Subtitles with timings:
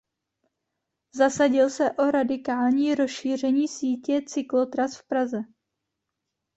[1.15, 5.39] Zasadil se o radikální rozšíření sítě cyklotras v Praze.